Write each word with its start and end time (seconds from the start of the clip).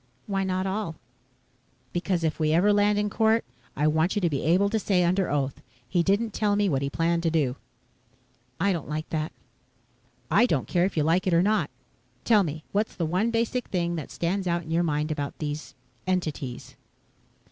"Why 0.25 0.43
not 0.43 0.65
all?" 0.65 0.95
"Because 1.93 2.23
if 2.23 2.39
we 2.39 2.53
ever 2.53 2.73
land 2.73 2.97
in 2.97 3.07
court. 3.07 3.45
I 3.75 3.85
want 3.87 4.15
you 4.15 4.21
to 4.21 4.31
be 4.31 4.41
able 4.41 4.67
to 4.71 4.79
say 4.79 5.03
under 5.03 5.29
oath, 5.29 5.61
'He 5.87 6.01
didn't 6.01 6.33
tell 6.33 6.55
me 6.55 6.67
what 6.67 6.81
he 6.81 6.89
planned 6.89 7.21
to 7.21 7.29
do.'" 7.29 7.55
"I 8.59 8.73
don't 8.73 8.89
like 8.89 9.07
that." 9.11 9.31
"I 10.31 10.47
don't 10.47 10.67
care 10.67 10.85
if 10.85 10.97
you 10.97 11.03
like 11.03 11.27
it 11.27 11.35
or 11.35 11.43
not. 11.43 11.69
Tell 12.23 12.41
me, 12.41 12.63
what's 12.71 12.95
the 12.95 13.05
one 13.05 13.29
basic 13.29 13.67
thing 13.67 13.95
that 13.95 14.09
stands 14.09 14.47
out 14.47 14.63
in 14.63 14.71
your 14.71 14.81
mind 14.81 15.11
about 15.11 15.37
these 15.37 15.75
entities?" 16.07 16.75